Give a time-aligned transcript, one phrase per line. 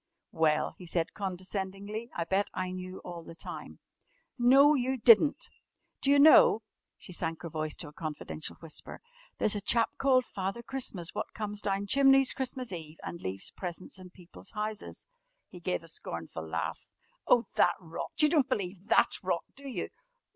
[0.31, 3.77] "Well?" he said condescendingly, "I bet I knew all the time."
[4.35, 5.47] "No, you didn't!
[6.01, 6.63] D'you know,"
[6.97, 8.99] she sank her voice to a confidential whisper,
[9.37, 13.99] "there's a chap called Father Christmas wot comes down chimneys Christmas Eve and leaves presents
[13.99, 15.05] in people's houses?"
[15.49, 16.87] He gave a scornful laugh.
[17.27, 18.13] "Oh, that rot!
[18.21, 19.89] You don't believe that rot, do you?"